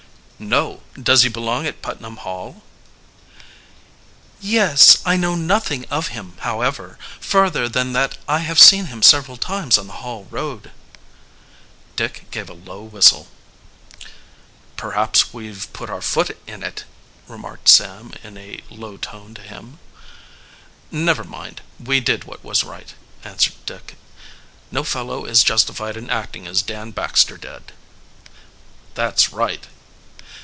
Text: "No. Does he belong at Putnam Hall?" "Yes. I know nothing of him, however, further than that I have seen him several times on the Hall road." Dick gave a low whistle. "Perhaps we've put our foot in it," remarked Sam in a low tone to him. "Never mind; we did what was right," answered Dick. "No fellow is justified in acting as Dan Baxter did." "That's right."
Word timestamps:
"No. 0.43 0.81
Does 0.99 1.21
he 1.21 1.29
belong 1.29 1.67
at 1.67 1.83
Putnam 1.83 2.17
Hall?" 2.17 2.63
"Yes. 4.41 4.97
I 5.05 5.15
know 5.15 5.35
nothing 5.35 5.85
of 5.91 6.07
him, 6.07 6.33
however, 6.39 6.97
further 7.19 7.69
than 7.69 7.93
that 7.93 8.17
I 8.27 8.39
have 8.39 8.57
seen 8.57 8.87
him 8.87 9.03
several 9.03 9.37
times 9.37 9.77
on 9.77 9.85
the 9.85 9.93
Hall 10.01 10.25
road." 10.31 10.71
Dick 11.95 12.25
gave 12.31 12.49
a 12.49 12.53
low 12.55 12.81
whistle. 12.81 13.27
"Perhaps 14.77 15.31
we've 15.31 15.71
put 15.73 15.91
our 15.91 16.01
foot 16.01 16.35
in 16.47 16.63
it," 16.63 16.85
remarked 17.27 17.69
Sam 17.69 18.11
in 18.23 18.35
a 18.35 18.61
low 18.71 18.97
tone 18.97 19.35
to 19.35 19.43
him. 19.43 19.77
"Never 20.89 21.23
mind; 21.23 21.61
we 21.79 21.99
did 21.99 22.23
what 22.23 22.43
was 22.43 22.63
right," 22.63 22.95
answered 23.23 23.63
Dick. 23.67 23.95
"No 24.71 24.83
fellow 24.83 25.23
is 25.25 25.43
justified 25.43 25.95
in 25.95 26.09
acting 26.09 26.47
as 26.47 26.63
Dan 26.63 26.89
Baxter 26.89 27.37
did." 27.37 27.73
"That's 28.95 29.31
right." 29.31 29.67